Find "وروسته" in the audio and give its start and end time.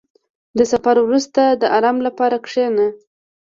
1.01-1.41